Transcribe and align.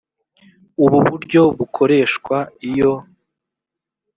ubu 0.83 0.97
buryo 1.07 1.41
bukoreshwa 1.57 2.37
iyo 2.69 2.93